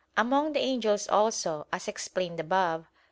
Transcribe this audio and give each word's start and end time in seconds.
Among 0.17 0.53
the 0.53 0.59
angels 0.59 1.07
also, 1.07 1.67
as 1.71 1.87
explained 1.87 2.39
above 2.39 2.85
(Q. 2.85 2.87